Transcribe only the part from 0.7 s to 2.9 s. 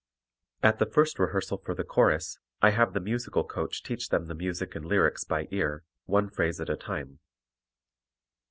the first rehearsal for the chorus I